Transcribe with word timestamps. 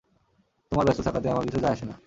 তোমার 0.71 0.85
ব্যস্ত 0.85 1.01
থাকাতে 1.01 1.27
আমার 1.29 1.45
কিছু 1.45 1.59
যায় 1.59 1.73
আসে 1.73 1.85
না। 1.85 1.95